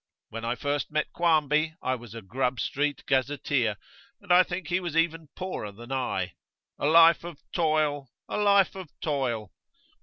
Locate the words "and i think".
4.19-4.67